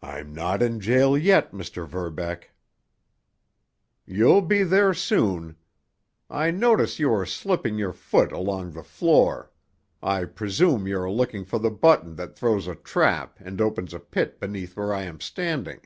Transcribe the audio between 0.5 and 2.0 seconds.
in jail yet, Mr.